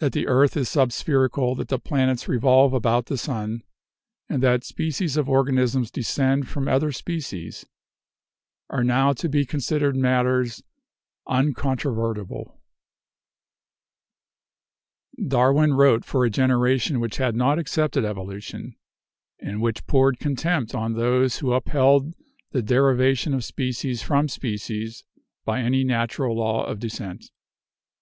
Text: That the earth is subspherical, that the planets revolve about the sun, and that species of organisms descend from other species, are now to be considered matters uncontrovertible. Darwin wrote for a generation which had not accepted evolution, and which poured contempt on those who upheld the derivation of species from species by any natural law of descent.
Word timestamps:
That 0.00 0.10
the 0.12 0.26
earth 0.26 0.56
is 0.56 0.68
subspherical, 0.68 1.54
that 1.56 1.68
the 1.68 1.78
planets 1.78 2.26
revolve 2.26 2.72
about 2.72 3.06
the 3.06 3.16
sun, 3.16 3.62
and 4.28 4.42
that 4.42 4.64
species 4.64 5.16
of 5.16 5.28
organisms 5.28 5.88
descend 5.92 6.48
from 6.48 6.66
other 6.66 6.90
species, 6.90 7.64
are 8.70 8.82
now 8.82 9.12
to 9.12 9.28
be 9.28 9.46
considered 9.46 9.94
matters 9.94 10.64
uncontrovertible. 11.28 12.60
Darwin 15.24 15.74
wrote 15.74 16.04
for 16.04 16.24
a 16.24 16.28
generation 16.28 16.98
which 16.98 17.18
had 17.18 17.36
not 17.36 17.60
accepted 17.60 18.04
evolution, 18.04 18.74
and 19.38 19.62
which 19.62 19.86
poured 19.86 20.18
contempt 20.18 20.74
on 20.74 20.94
those 20.94 21.38
who 21.38 21.52
upheld 21.52 22.16
the 22.50 22.62
derivation 22.62 23.32
of 23.32 23.44
species 23.44 24.02
from 24.02 24.26
species 24.26 25.04
by 25.44 25.60
any 25.60 25.84
natural 25.84 26.36
law 26.36 26.64
of 26.64 26.80
descent. 26.80 27.30